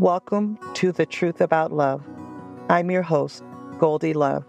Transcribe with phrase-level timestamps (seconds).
[0.00, 2.02] Welcome to The Truth About Love.
[2.68, 3.44] I'm your host,
[3.78, 4.44] Goldie Love.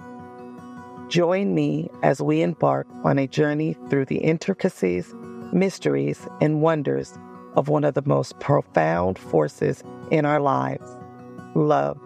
[1.07, 5.13] Join me as we embark on a journey through the intricacies,
[5.53, 7.13] mysteries, and wonders
[7.55, 10.97] of one of the most profound forces in our lives
[11.53, 11.99] love.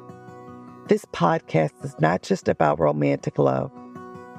[0.90, 3.72] This podcast is not just about romantic love,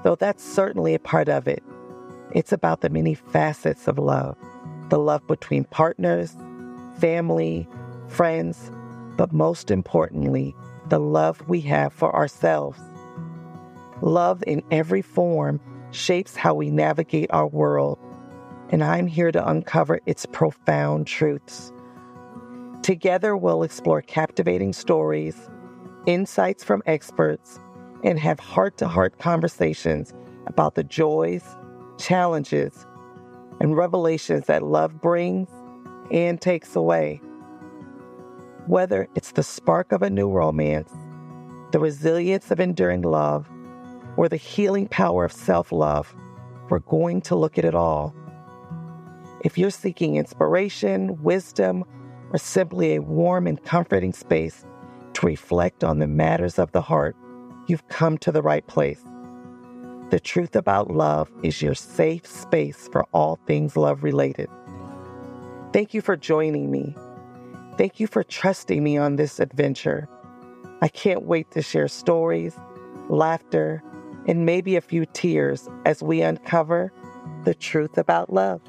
[0.05, 1.63] though that's certainly a part of it.
[2.33, 4.37] It's about the many facets of love
[4.91, 6.37] the love between partners,
[6.99, 7.67] family,
[8.09, 8.71] friends,
[9.21, 10.57] but most importantly,
[10.89, 12.81] the love we have for ourselves.
[14.01, 17.99] Love in every form shapes how we navigate our world,
[18.71, 21.71] and I'm here to uncover its profound truths.
[22.81, 25.51] Together, we'll explore captivating stories,
[26.07, 27.61] insights from experts,
[28.03, 30.15] and have heart to heart conversations
[30.47, 31.45] about the joys,
[31.99, 32.87] challenges,
[33.61, 35.51] and revelations that love brings
[36.11, 37.21] and takes away.
[38.71, 40.93] Whether it's the spark of a new romance,
[41.73, 43.51] the resilience of enduring love,
[44.17, 46.15] or the healing power of self love,
[46.69, 48.15] we're going to look at it all.
[49.41, 51.83] If you're seeking inspiration, wisdom,
[52.31, 54.65] or simply a warm and comforting space
[55.15, 57.17] to reflect on the matters of the heart,
[57.67, 59.03] you've come to the right place.
[60.11, 64.49] The truth about love is your safe space for all things love related.
[65.73, 66.95] Thank you for joining me.
[67.81, 70.07] Thank you for trusting me on this adventure.
[70.83, 72.55] I can't wait to share stories,
[73.09, 73.83] laughter,
[74.27, 76.93] and maybe a few tears as we uncover
[77.45, 78.61] the truth about love.